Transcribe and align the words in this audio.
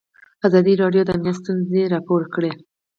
ازادي 0.47 0.73
راډیو 0.81 1.01
د 1.05 1.09
امنیت 1.17 1.37
ستونزې 1.41 1.83
راپور 1.93 2.21
کړي. 2.33 2.51